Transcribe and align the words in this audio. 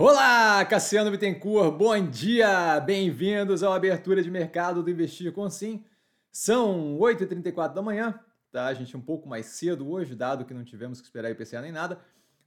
Olá, 0.00 0.64
Cassiano 0.64 1.10
Bittencourt, 1.10 1.76
bom 1.76 2.08
dia! 2.08 2.78
Bem-vindos 2.78 3.64
ao 3.64 3.72
Abertura 3.72 4.22
de 4.22 4.30
Mercado 4.30 4.80
do 4.80 4.88
Investir 4.88 5.32
com 5.32 5.50
Sim. 5.50 5.84
São 6.30 6.96
8h34 7.00 7.74
da 7.74 7.82
manhã, 7.82 8.16
tá? 8.52 8.66
A 8.66 8.74
gente 8.74 8.96
um 8.96 9.00
pouco 9.00 9.28
mais 9.28 9.46
cedo 9.46 9.90
hoje, 9.90 10.14
dado 10.14 10.44
que 10.44 10.54
não 10.54 10.62
tivemos 10.62 11.00
que 11.00 11.08
esperar 11.08 11.32
IPCA 11.32 11.60
nem 11.60 11.72
nada, 11.72 11.98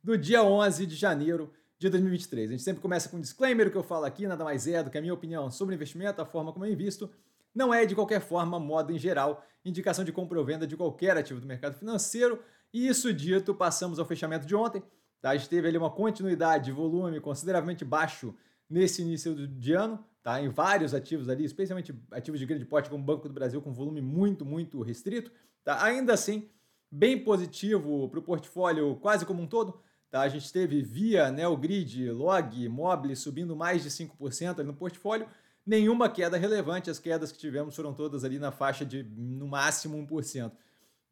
do 0.02 0.18
dia 0.18 0.42
11 0.42 0.86
de 0.86 0.96
janeiro 0.96 1.52
de 1.78 1.90
2023. 1.90 2.48
A 2.48 2.52
gente 2.54 2.64
sempre 2.64 2.82
começa 2.82 3.10
com 3.10 3.18
um 3.18 3.20
disclaimer, 3.20 3.68
o 3.68 3.72
que 3.72 3.76
eu 3.76 3.84
falo 3.84 4.06
aqui 4.06 4.26
nada 4.26 4.46
mais 4.46 4.66
é 4.66 4.82
do 4.82 4.90
que 4.90 4.98
a 4.98 5.02
minha 5.02 5.14
opinião 5.14 5.52
sobre 5.52 5.76
investimento, 5.76 6.22
a 6.22 6.26
forma 6.26 6.54
como 6.54 6.66
eu 6.66 6.72
invisto, 6.72 7.12
não 7.54 7.74
é 7.74 7.86
de 7.86 7.94
qualquer 7.94 8.22
forma, 8.22 8.62
modo 8.62 8.94
em 8.94 8.98
geral, 8.98 9.46
indicação 9.66 10.06
de 10.06 10.14
compra 10.14 10.40
ou 10.40 10.46
venda 10.46 10.66
de 10.66 10.78
qualquer 10.78 11.18
ativo 11.18 11.42
do 11.42 11.48
mercado 11.48 11.74
financeiro. 11.76 12.42
E 12.74 12.88
isso 12.88 13.14
dito, 13.14 13.54
passamos 13.54 14.00
ao 14.00 14.06
fechamento 14.06 14.46
de 14.46 14.56
ontem. 14.56 14.82
Tá? 15.22 15.30
A 15.30 15.38
gente 15.38 15.50
teve 15.50 15.68
ali 15.68 15.78
uma 15.78 15.92
continuidade 15.92 16.66
de 16.66 16.72
volume 16.72 17.20
consideravelmente 17.20 17.86
baixo 17.86 18.34
nesse 18.70 19.02
início 19.02 19.48
de 19.48 19.74
ano, 19.74 20.04
tá? 20.24 20.42
em 20.42 20.50
vários 20.50 20.94
ativos 20.94 21.30
ali, 21.30 21.46
especialmente 21.46 21.94
ativos 22.10 22.40
de 22.40 22.46
grande 22.46 22.66
porte 22.66 22.90
como 22.90 23.04
o 23.04 23.06
Banco 23.06 23.28
do 23.28 23.34
Brasil, 23.34 23.62
com 23.62 23.72
volume 23.72 24.02
muito, 24.02 24.46
muito 24.46 24.82
restrito. 24.82 25.32
Tá? 25.64 25.84
Ainda 25.84 26.14
assim, 26.14 26.50
bem 26.90 27.24
positivo 27.24 28.10
para 28.10 28.20
o 28.20 28.24
portfólio 28.24 28.96
quase 28.96 29.26
como 29.26 29.42
um 29.44 29.48
todo. 29.48 29.80
Tá? 30.10 30.22
A 30.22 30.30
gente 30.30 30.52
teve 30.52 30.82
via 30.82 31.32
Neogrid, 31.32 32.10
Log, 32.10 32.68
Mobile 32.68 33.16
subindo 33.16 33.56
mais 33.56 33.84
de 33.84 33.90
5% 33.90 34.60
ali 34.60 34.68
no 34.68 34.74
portfólio. 34.74 35.28
Nenhuma 35.66 36.10
queda 36.10 36.38
relevante, 36.38 36.90
as 36.90 36.98
quedas 36.98 37.32
que 37.32 37.38
tivemos 37.38 37.76
foram 37.76 37.94
todas 37.94 38.24
ali 38.24 38.40
na 38.40 38.52
faixa 38.52 38.84
de 38.84 39.04
no 39.04 39.48
máximo 39.48 39.98
1%. 39.98 40.52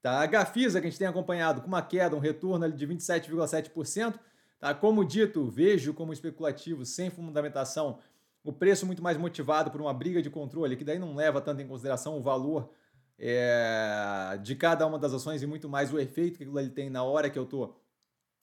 Tá? 0.01 0.21
A 0.21 0.25
Gafisa, 0.25 0.79
que 0.79 0.87
a 0.87 0.89
gente 0.89 0.99
tem 0.99 1.07
acompanhado 1.07 1.61
com 1.61 1.67
uma 1.67 1.81
queda, 1.81 2.15
um 2.15 2.19
retorno 2.19 2.71
de 2.71 2.87
27,7%. 2.87 4.19
Tá? 4.59 4.73
Como 4.73 5.03
dito, 5.03 5.49
vejo 5.49 5.93
como 5.93 6.13
especulativo, 6.13 6.85
sem 6.85 7.09
fundamentação, 7.09 7.99
o 8.43 8.53
preço 8.53 8.85
muito 8.85 9.03
mais 9.03 9.17
motivado 9.17 9.69
por 9.69 9.81
uma 9.81 9.93
briga 9.93 10.21
de 10.21 10.29
controle, 10.29 10.75
que 10.75 10.83
daí 10.83 10.97
não 10.97 11.15
leva 11.15 11.41
tanto 11.41 11.61
em 11.61 11.67
consideração 11.67 12.17
o 12.17 12.21
valor 12.21 12.69
é, 13.17 14.39
de 14.41 14.55
cada 14.55 14.87
uma 14.87 14.97
das 14.97 15.13
ações 15.13 15.41
e 15.41 15.47
muito 15.47 15.67
mais 15.67 15.91
o 15.91 15.99
efeito 15.99 16.37
que 16.37 16.43
ele 16.45 16.69
tem 16.69 16.89
na 16.89 17.03
hora 17.03 17.29
que 17.29 17.37
eu 17.37 17.43
estou 17.43 17.77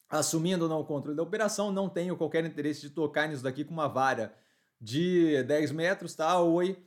assumindo 0.09 0.65
ou 0.65 0.69
não 0.69 0.81
o 0.81 0.85
controle 0.85 1.17
da 1.17 1.23
operação. 1.23 1.73
Não 1.73 1.89
tenho 1.89 2.17
qualquer 2.17 2.45
interesse 2.45 2.83
de 2.83 2.91
tocar 2.91 3.29
nisso 3.29 3.43
daqui 3.43 3.65
com 3.65 3.73
uma 3.73 3.89
vara 3.89 4.35
de 4.79 5.43
10 5.45 5.73
metros, 5.73 6.15
tá? 6.15 6.39
Oi 6.41 6.79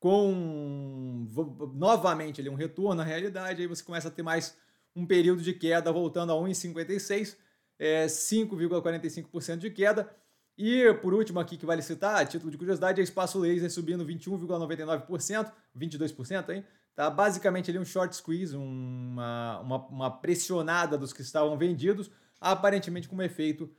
com 0.00 1.28
novamente 1.74 2.40
ali 2.40 2.48
um 2.48 2.54
retorno 2.54 3.02
à 3.02 3.04
realidade, 3.04 3.60
aí 3.60 3.68
você 3.68 3.84
começa 3.84 4.08
a 4.08 4.10
ter 4.10 4.22
mais 4.22 4.56
um 4.96 5.06
período 5.06 5.42
de 5.42 5.52
queda 5.52 5.92
voltando 5.92 6.32
a 6.32 6.36
1,56, 6.36 7.36
é, 7.78 8.06
5,45% 8.06 9.58
de 9.58 9.70
queda. 9.70 10.10
E 10.56 10.92
por 10.94 11.12
último 11.14 11.38
aqui 11.38 11.56
que 11.56 11.66
vale 11.66 11.82
citar, 11.82 12.26
título 12.26 12.50
de 12.50 12.58
curiosidade, 12.58 13.00
é 13.00 13.04
espaço 13.04 13.38
laser 13.38 13.70
subindo 13.70 14.04
21,99%, 14.04 15.52
22%, 15.76 16.50
hein? 16.50 16.64
Tá 16.94 17.08
basicamente 17.08 17.70
ali 17.70 17.78
um 17.78 17.84
short 17.84 18.14
squeeze, 18.16 18.56
uma, 18.56 19.60
uma, 19.60 19.86
uma 19.86 20.10
pressionada 20.10 20.98
dos 20.98 21.12
que 21.12 21.22
estavam 21.22 21.56
vendidos, 21.56 22.10
aparentemente 22.40 23.08
com 23.08 23.16
um 23.16 23.22
efeito 23.22 23.70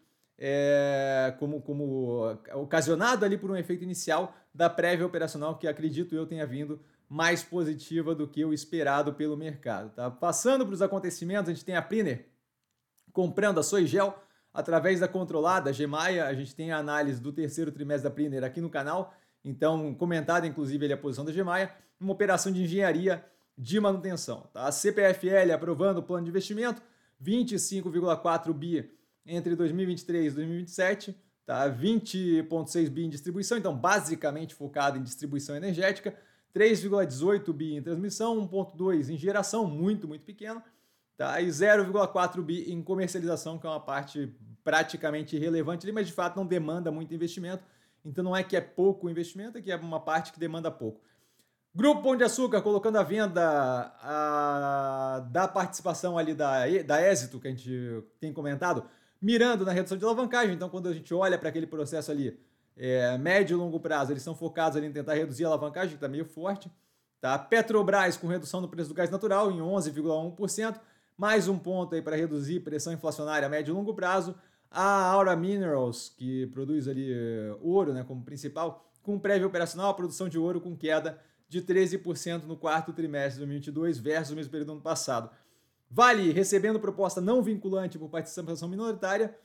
é, 0.43 1.35
como, 1.37 1.61
como 1.61 2.35
ocasionado 2.55 3.23
ali 3.23 3.37
por 3.37 3.51
um 3.51 3.55
efeito 3.55 3.83
inicial 3.83 4.35
da 4.51 4.67
prévia 4.67 5.05
operacional 5.05 5.55
que 5.55 5.67
acredito 5.67 6.15
eu 6.15 6.25
tenha 6.25 6.47
vindo 6.47 6.81
mais 7.07 7.43
positiva 7.43 8.15
do 8.15 8.27
que 8.27 8.43
o 8.43 8.51
esperado 8.51 9.13
pelo 9.13 9.37
mercado. 9.37 9.91
Tá? 9.91 10.09
Passando 10.09 10.65
para 10.65 10.73
os 10.73 10.81
acontecimentos, 10.81 11.47
a 11.47 11.53
gente 11.53 11.63
tem 11.63 11.75
a 11.75 11.81
Priner 11.81 12.25
comprando 13.13 13.59
a 13.59 13.63
Soigel 13.63 14.17
através 14.51 14.99
da 14.99 15.07
controlada 15.07 15.71
Gemaia. 15.71 16.25
A 16.25 16.33
gente 16.33 16.55
tem 16.55 16.71
a 16.71 16.77
análise 16.77 17.21
do 17.21 17.31
terceiro 17.31 17.71
trimestre 17.71 18.09
da 18.09 18.15
Priner 18.15 18.43
aqui 18.43 18.59
no 18.59 18.69
canal, 18.69 19.13
então 19.45 19.93
comentada 19.93 20.47
inclusive 20.47 20.85
ali 20.85 20.93
a 20.93 20.97
posição 20.97 21.23
da 21.23 21.31
Gemaia, 21.31 21.71
uma 21.99 22.13
operação 22.13 22.51
de 22.51 22.63
engenharia 22.63 23.23
de 23.55 23.79
manutenção. 23.79 24.49
Tá? 24.51 24.63
A 24.63 24.71
CPFL 24.71 25.51
aprovando 25.53 25.99
o 25.99 26.03
plano 26.03 26.23
de 26.23 26.31
investimento, 26.31 26.81
25,4 27.21 28.51
bi 28.53 28.89
entre 29.25 29.55
2023 29.55 30.33
e 30.33 30.35
2027, 30.35 31.15
tá? 31.45 31.69
20,6 31.69 32.89
bi 32.89 33.05
em 33.05 33.09
distribuição, 33.09 33.57
então 33.57 33.75
basicamente 33.75 34.55
focado 34.55 34.97
em 34.97 35.03
distribuição 35.03 35.55
energética, 35.55 36.15
3,18 36.55 37.53
bi 37.53 37.75
em 37.75 37.81
transmissão, 37.81 38.47
1,2 38.47 39.09
em 39.09 39.17
geração, 39.17 39.65
muito, 39.67 40.07
muito 40.07 40.25
pequeno, 40.25 40.61
tá? 41.17 41.39
e 41.41 41.47
0,4 41.47 42.41
bi 42.41 42.71
em 42.71 42.81
comercialização, 42.81 43.57
que 43.57 43.65
é 43.65 43.69
uma 43.69 43.79
parte 43.79 44.33
praticamente 44.63 45.35
irrelevante 45.35 45.85
ali, 45.85 45.93
mas 45.93 46.07
de 46.07 46.13
fato 46.13 46.35
não 46.35 46.45
demanda 46.45 46.91
muito 46.91 47.13
investimento, 47.13 47.63
então 48.03 48.23
não 48.23 48.35
é 48.35 48.43
que 48.43 48.55
é 48.55 48.61
pouco 48.61 49.09
investimento, 49.09 49.57
é 49.57 49.61
que 49.61 49.71
é 49.71 49.75
uma 49.75 49.99
parte 49.99 50.31
que 50.31 50.39
demanda 50.39 50.69
pouco. 50.69 51.01
Grupo 51.73 52.03
Pão 52.03 52.17
de 52.17 52.23
Açúcar 52.23 52.61
colocando 52.61 52.97
à 52.97 53.03
venda 53.03 53.41
a, 54.01 55.25
da 55.31 55.47
participação 55.47 56.17
ali 56.17 56.33
da, 56.33 56.65
da 56.85 57.01
Êxito, 57.01 57.39
que 57.39 57.47
a 57.47 57.51
gente 57.51 58.03
tem 58.19 58.33
comentado, 58.33 58.85
mirando 59.21 59.63
na 59.63 59.71
redução 59.71 59.97
de 59.97 60.03
alavancagem. 60.03 60.55
Então, 60.55 60.69
quando 60.69 60.89
a 60.89 60.93
gente 60.93 61.13
olha 61.13 61.37
para 61.37 61.49
aquele 61.49 61.67
processo 61.67 62.11
ali, 62.11 62.39
é, 62.75 63.17
médio 63.17 63.55
e 63.55 63.57
longo 63.57 63.79
prazo, 63.79 64.11
eles 64.11 64.23
são 64.23 64.33
focados 64.33 64.77
ali 64.77 64.87
em 64.87 64.91
tentar 64.91 65.13
reduzir 65.13 65.45
a 65.45 65.49
alavancagem, 65.49 65.89
que 65.89 65.95
está 65.95 66.07
meio 66.07 66.25
forte. 66.25 66.71
Tá? 67.19 67.37
Petrobras 67.37 68.17
com 68.17 68.27
redução 68.27 68.59
no 68.61 68.67
preço 68.67 68.89
do 68.89 68.95
gás 68.95 69.11
natural 69.11 69.51
em 69.51 69.59
11,1%, 69.59 70.79
mais 71.15 71.47
um 71.47 71.59
ponto 71.59 71.93
aí 71.93 72.01
para 72.01 72.15
reduzir 72.15 72.61
pressão 72.61 72.91
inflacionária 72.91 73.45
a 73.45 73.49
médio 73.49 73.71
e 73.71 73.75
longo 73.75 73.93
prazo. 73.93 74.35
A 74.71 75.03
Aura 75.11 75.35
Minerals, 75.35 76.09
que 76.17 76.47
produz 76.47 76.87
ali 76.87 77.13
é, 77.13 77.55
ouro 77.61 77.93
né, 77.93 78.03
como 78.03 78.23
principal, 78.23 78.89
com 79.03 79.19
prévio 79.19 79.47
operacional, 79.47 79.91
a 79.91 79.93
produção 79.93 80.27
de 80.27 80.39
ouro 80.39 80.59
com 80.59 80.75
queda 80.75 81.19
de 81.47 81.61
13% 81.61 82.43
no 82.45 82.55
quarto 82.55 82.93
trimestre 82.93 83.33
de 83.33 83.39
2022 83.39 83.99
versus 83.99 84.31
o 84.31 84.35
mesmo 84.35 84.49
período 84.49 84.67
do 84.67 84.73
ano 84.73 84.81
passado. 84.81 85.29
Vale 85.93 86.31
recebendo 86.31 86.79
proposta 86.79 87.19
não 87.19 87.43
vinculante 87.43 87.99
por 87.99 88.07
participação 88.07 88.69
minoritária 88.69 89.37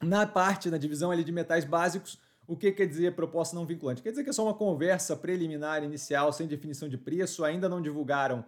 na 0.00 0.24
parte, 0.24 0.70
na 0.70 0.78
divisão 0.78 1.10
ali 1.10 1.24
de 1.24 1.32
metais 1.32 1.64
básicos. 1.64 2.16
O 2.46 2.56
que 2.56 2.70
quer 2.70 2.86
dizer 2.86 3.16
proposta 3.16 3.56
não 3.56 3.66
vinculante? 3.66 4.00
Quer 4.00 4.10
dizer 4.10 4.22
que 4.22 4.30
é 4.30 4.32
só 4.32 4.44
uma 4.44 4.54
conversa 4.54 5.16
preliminar 5.16 5.82
inicial, 5.82 6.32
sem 6.32 6.46
definição 6.46 6.88
de 6.88 6.96
preço, 6.96 7.44
ainda 7.44 7.68
não 7.68 7.82
divulgaram 7.82 8.44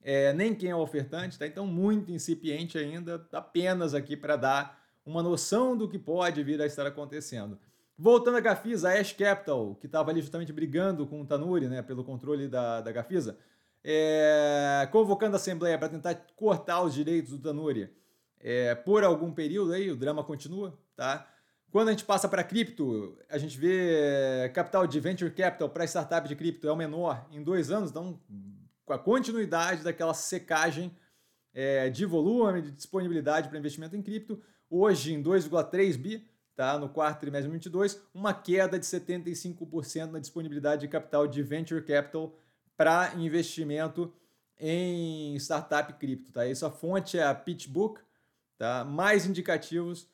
é, 0.00 0.32
nem 0.32 0.54
quem 0.54 0.70
é 0.70 0.76
o 0.76 0.78
ofertante, 0.78 1.38
tá? 1.38 1.46
Então, 1.46 1.66
muito 1.66 2.12
incipiente 2.12 2.78
ainda, 2.78 3.26
apenas 3.32 3.92
aqui 3.92 4.16
para 4.16 4.36
dar 4.36 4.80
uma 5.04 5.22
noção 5.22 5.76
do 5.76 5.88
que 5.88 5.98
pode 5.98 6.42
vir 6.42 6.60
a 6.62 6.66
estar 6.66 6.86
acontecendo. 6.86 7.58
Voltando 7.98 8.36
à 8.36 8.40
Gafisa, 8.40 8.90
a 8.90 9.00
Ash 9.00 9.12
Capital, 9.12 9.74
que 9.76 9.86
estava 9.86 10.10
ali 10.10 10.20
justamente 10.20 10.52
brigando 10.52 11.06
com 11.06 11.20
o 11.20 11.26
Tanuri, 11.26 11.68
né, 11.68 11.82
pelo 11.82 12.04
controle 12.04 12.48
da, 12.48 12.80
da 12.80 12.92
Gafisa, 12.92 13.38
é, 13.84 14.88
convocando 14.90 15.36
a 15.36 15.36
Assembleia 15.36 15.78
para 15.78 15.90
tentar 15.90 16.14
cortar 16.34 16.82
os 16.82 16.94
direitos 16.94 17.32
do 17.32 17.38
Tanuri 17.38 17.90
é, 18.40 18.74
por 18.74 19.04
algum 19.04 19.32
período 19.32 19.72
aí, 19.72 19.90
o 19.90 19.96
drama 19.96 20.24
continua, 20.24 20.78
tá? 20.96 21.30
Quando 21.70 21.88
a 21.88 21.90
gente 21.90 22.04
passa 22.04 22.28
para 22.28 22.44
cripto, 22.44 23.18
a 23.28 23.36
gente 23.36 23.58
vê 23.58 24.50
capital 24.54 24.86
de 24.86 25.00
venture 25.00 25.30
capital 25.30 25.68
para 25.68 25.84
startup 25.84 26.28
de 26.28 26.36
cripto 26.36 26.68
é 26.68 26.72
o 26.72 26.76
menor 26.76 27.26
em 27.32 27.42
dois 27.42 27.70
anos, 27.70 27.90
então 27.90 28.20
com 28.86 28.92
a 28.92 28.98
continuidade 28.98 29.82
daquela 29.82 30.14
secagem 30.14 30.94
é, 31.52 31.88
de 31.90 32.04
volume, 32.04 32.62
de 32.62 32.70
disponibilidade 32.70 33.48
para 33.48 33.58
investimento 33.58 33.96
em 33.96 34.02
cripto, 34.02 34.40
hoje 34.68 35.14
em 35.14 35.22
2,3 35.22 35.96
bi, 35.96 36.28
tá? 36.54 36.78
no 36.78 36.88
quarto 36.88 37.20
trimestre 37.20 37.50
de 37.50 37.68
2022, 37.70 38.00
uma 38.14 38.34
queda 38.34 38.78
de 38.78 38.84
75% 38.84 40.10
na 40.10 40.18
disponibilidade 40.18 40.82
de 40.82 40.88
capital 40.88 41.26
de 41.26 41.42
venture 41.42 41.82
capital 41.82 42.36
para 42.76 43.14
investimento 43.16 44.12
em 44.58 45.36
startup 45.36 45.92
cripto, 45.94 46.32
tá? 46.32 46.46
Isso 46.46 46.64
a 46.64 46.70
fonte 46.70 47.18
é 47.18 47.24
a 47.24 47.34
PitchBook, 47.34 48.00
tá? 48.56 48.84
Mais 48.84 49.26
indicativos, 49.26 50.08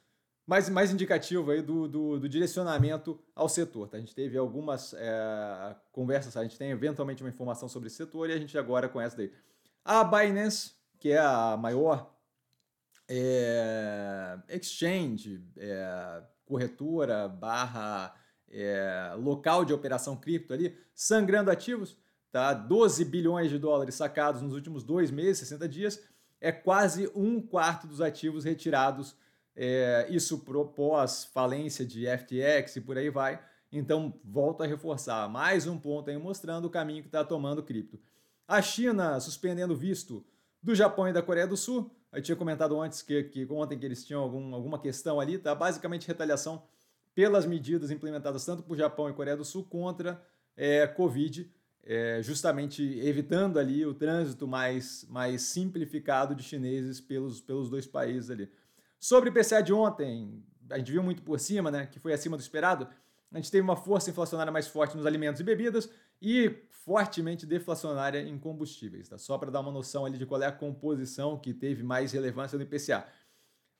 mais, 0.46 0.68
mais 0.68 0.92
indicativo 0.92 1.50
aí 1.50 1.62
do, 1.62 1.86
do, 1.86 2.18
do 2.18 2.28
direcionamento 2.28 3.20
ao 3.34 3.48
setor, 3.48 3.88
tá? 3.88 3.96
A 3.96 4.00
gente 4.00 4.14
teve 4.14 4.36
algumas 4.36 4.94
é, 4.94 5.76
conversas, 5.92 6.36
a 6.36 6.42
gente 6.42 6.58
tem 6.58 6.70
eventualmente 6.70 7.22
uma 7.22 7.28
informação 7.28 7.68
sobre 7.68 7.88
esse 7.88 7.96
setor 7.96 8.30
e 8.30 8.32
a 8.32 8.38
gente 8.38 8.56
agora 8.58 8.88
conhece 8.88 9.16
daí. 9.16 9.32
A 9.84 10.02
Binance, 10.04 10.72
que 10.98 11.10
é 11.10 11.18
a 11.18 11.56
maior 11.56 12.14
é, 13.08 14.38
exchange, 14.48 15.44
é, 15.56 16.22
corretora, 16.44 17.28
barra 17.28 18.14
local 19.18 19.64
de 19.64 19.72
operação 19.72 20.16
cripto 20.16 20.52
ali, 20.52 20.76
sangrando 20.92 21.52
ativos, 21.52 21.96
tá? 22.30 22.52
12 22.54 23.04
bilhões 23.04 23.50
de 23.50 23.58
dólares 23.58 23.94
sacados 23.94 24.42
nos 24.42 24.54
últimos 24.54 24.82
dois 24.84 25.10
meses, 25.10 25.38
60 25.38 25.68
dias, 25.68 26.02
é 26.40 26.50
quase 26.50 27.10
um 27.14 27.40
quarto 27.40 27.86
dos 27.86 28.00
ativos 28.00 28.44
retirados, 28.44 29.16
é, 29.54 30.06
isso 30.10 30.38
pós 30.74 31.24
falência 31.24 31.84
de 31.84 32.06
FTX 32.06 32.76
e 32.76 32.80
por 32.80 32.96
aí 32.96 33.10
vai. 33.10 33.42
Então, 33.72 34.18
volto 34.24 34.62
a 34.62 34.66
reforçar, 34.66 35.28
mais 35.28 35.66
um 35.66 35.78
ponto 35.78 36.10
aí 36.10 36.16
mostrando 36.16 36.64
o 36.64 36.70
caminho 36.70 37.02
que 37.02 37.08
está 37.08 37.24
tomando 37.24 37.62
cripto. 37.62 38.00
A 38.48 38.60
China 38.60 39.20
suspendendo 39.20 39.76
visto 39.76 40.24
do 40.62 40.74
Japão 40.74 41.08
e 41.08 41.12
da 41.12 41.22
Coreia 41.22 41.46
do 41.46 41.56
Sul. 41.56 41.94
Eu 42.12 42.20
tinha 42.20 42.34
comentado 42.34 42.80
antes 42.80 43.02
que, 43.02 43.22
que 43.24 43.46
ontem 43.48 43.78
que 43.78 43.86
eles 43.86 44.04
tinham 44.04 44.20
algum, 44.20 44.54
alguma 44.54 44.78
questão 44.78 45.20
ali, 45.20 45.38
tá? 45.38 45.54
Basicamente 45.54 46.08
retaliação 46.08 46.64
pelas 47.14 47.46
medidas 47.46 47.90
implementadas 47.90 48.44
tanto 48.44 48.62
por 48.62 48.76
Japão 48.76 49.08
e 49.08 49.12
Coreia 49.12 49.36
do 49.36 49.44
Sul 49.44 49.64
contra 49.64 50.20
é, 50.56 50.86
Covid, 50.86 51.48
é, 51.90 52.22
justamente 52.22 52.84
evitando 53.00 53.58
ali 53.58 53.84
o 53.84 53.92
trânsito 53.92 54.46
mais, 54.46 55.04
mais 55.10 55.42
simplificado 55.42 56.36
de 56.36 56.42
chineses 56.44 57.00
pelos, 57.00 57.40
pelos 57.40 57.68
dois 57.68 57.84
países 57.84 58.30
ali. 58.30 58.48
Sobre 58.96 59.28
o 59.28 59.32
IPCA 59.32 59.60
de 59.60 59.72
ontem, 59.72 60.40
a 60.70 60.78
gente 60.78 60.92
viu 60.92 61.02
muito 61.02 61.20
por 61.20 61.40
cima, 61.40 61.68
né, 61.68 61.86
que 61.86 61.98
foi 61.98 62.12
acima 62.12 62.36
do 62.36 62.40
esperado, 62.40 62.86
a 63.32 63.36
gente 63.36 63.50
teve 63.50 63.62
uma 63.62 63.74
força 63.74 64.08
inflacionária 64.08 64.52
mais 64.52 64.68
forte 64.68 64.96
nos 64.96 65.04
alimentos 65.04 65.40
e 65.40 65.44
bebidas 65.44 65.90
e 66.22 66.62
fortemente 66.68 67.44
deflacionária 67.44 68.20
em 68.20 68.38
combustíveis, 68.38 69.08
tá? 69.08 69.18
Só 69.18 69.36
para 69.36 69.50
dar 69.50 69.58
uma 69.58 69.72
noção 69.72 70.06
ali 70.06 70.16
de 70.16 70.26
qual 70.26 70.40
é 70.40 70.46
a 70.46 70.52
composição 70.52 71.38
que 71.38 71.52
teve 71.52 71.82
mais 71.82 72.12
relevância 72.12 72.56
no 72.56 72.62
IPCA. 72.62 73.04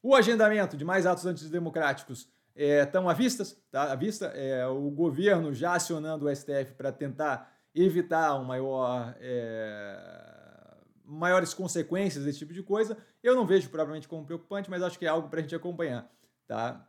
O 0.02 0.16
agendamento 0.16 0.76
de 0.76 0.84
mais 0.84 1.06
atos 1.06 1.26
antidemocráticos 1.26 2.28
estão 2.56 3.08
é, 3.08 3.12
à 3.12 3.14
vista, 3.14 3.44
tá? 3.70 3.92
À 3.92 3.94
vista, 3.94 4.26
é, 4.26 4.66
o 4.66 4.90
governo 4.90 5.54
já 5.54 5.74
acionando 5.74 6.26
o 6.26 6.34
STF 6.34 6.74
para 6.76 6.90
tentar 6.90 7.59
evitar 7.74 8.34
um 8.36 8.44
maior, 8.44 9.14
é, 9.20 10.76
maiores 11.04 11.54
consequências 11.54 12.24
desse 12.24 12.38
tipo 12.38 12.52
de 12.52 12.62
coisa. 12.62 12.96
Eu 13.22 13.34
não 13.34 13.46
vejo 13.46 13.68
propriamente 13.70 14.08
como 14.08 14.24
preocupante, 14.24 14.70
mas 14.70 14.82
acho 14.82 14.98
que 14.98 15.06
é 15.06 15.08
algo 15.08 15.28
para 15.28 15.40
a 15.40 15.42
gente 15.42 15.54
acompanhar, 15.54 16.10
tá? 16.46 16.86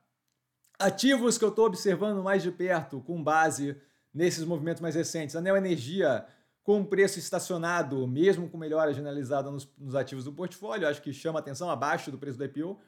Ativos 0.79 1.37
que 1.37 1.45
eu 1.45 1.49
estou 1.49 1.65
observando 1.65 2.23
mais 2.23 2.41
de 2.41 2.51
perto, 2.51 3.01
com 3.01 3.21
base 3.23 3.79
nesses 4.13 4.43
movimentos 4.43 4.81
mais 4.81 4.95
recentes. 4.95 5.35
A 5.35 5.41
Neo 5.41 5.55
Energia 5.55 6.25
com 6.63 6.83
preço 6.85 7.17
estacionado, 7.17 8.07
mesmo 8.07 8.49
com 8.49 8.57
melhora 8.57 8.93
generalizada 8.93 9.49
nos, 9.49 9.67
nos, 9.77 9.95
ativos 9.95 10.25
do 10.25 10.33
portfólio, 10.33 10.87
acho 10.87 11.01
que 11.01 11.11
chama 11.11 11.39
atenção 11.39 11.69
abaixo 11.69 12.11
do 12.11 12.17
preço 12.17 12.37
do 12.37 12.45
IPO. 12.45 12.79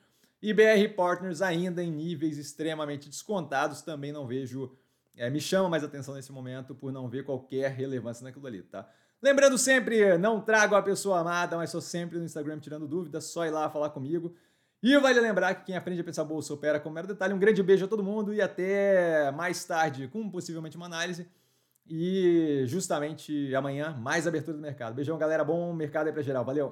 E 0.42 0.54
BR 0.54 0.94
Partners 0.96 1.42
ainda 1.42 1.82
em 1.84 1.92
níveis 1.92 2.38
extremamente 2.38 3.10
descontados, 3.10 3.82
também 3.82 4.12
não 4.12 4.28
vejo, 4.28 4.76
é, 5.18 5.30
me 5.30 5.40
chama 5.40 5.70
mais 5.70 5.84
atenção 5.84 6.16
nesse 6.16 6.32
momento 6.32 6.74
por 6.74 6.92
não 6.92 7.08
ver 7.08 7.24
qualquer 7.24 7.72
relevância 7.72 8.24
naquilo 8.24 8.48
ali, 8.48 8.64
tá? 8.64 8.88
Lembrando 9.22 9.58
sempre, 9.58 10.18
não 10.18 10.42
trago 10.42 10.76
a 10.76 10.82
pessoa 10.82 11.20
amada, 11.20 11.56
mas 11.56 11.70
sou 11.70 11.80
sempre 11.80 12.18
no 12.18 12.26
Instagram 12.26 12.60
tirando 12.60 12.88
dúvidas, 12.88 13.26
só 13.26 13.46
ir 13.46 13.52
lá 13.52 13.70
falar 13.70 13.90
comigo. 13.92 14.36
E 14.82 14.98
vale 14.98 15.20
lembrar 15.22 15.56
que 15.56 15.68
quem 15.68 15.78
aprende 15.78 16.02
a 16.02 16.04
pensar 16.04 16.26
bolsa 16.26 16.54
opera 16.54 16.78
com 16.78 16.90
mero 16.90 17.08
detalhe. 17.08 17.34
Um 17.34 17.40
grande 17.40 17.64
beijo 17.64 17.86
a 17.86 17.88
todo 17.88 18.04
mundo 18.04 18.34
e 18.34 18.42
até 18.42 19.32
mais 19.32 19.64
tarde 19.64 20.10
com 20.10 20.30
possivelmente 20.30 20.76
uma 20.76 20.88
análise. 20.88 21.26
E 21.88 22.64
justamente 22.66 23.54
amanhã, 23.56 23.96
mais 23.98 24.28
abertura 24.28 24.58
do 24.58 24.62
mercado. 24.62 24.94
Beijão, 24.94 25.18
galera. 25.18 25.44
Bom 25.44 25.74
mercado 25.74 26.08
aí 26.08 26.14
pra 26.14 26.22
geral. 26.22 26.44
Valeu! 26.44 26.72